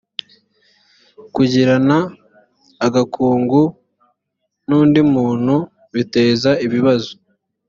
[1.35, 1.97] kugirana
[2.85, 3.61] agakungu
[4.67, 5.55] n undi muntu
[5.93, 7.11] biteza ibibazo